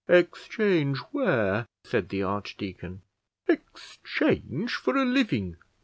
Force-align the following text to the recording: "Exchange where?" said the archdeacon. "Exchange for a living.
"Exchange 0.07 0.97
where?" 1.11 1.67
said 1.83 2.09
the 2.09 2.23
archdeacon. 2.23 3.03
"Exchange 3.47 4.73
for 4.73 4.95
a 4.97 5.05
living. 5.05 5.57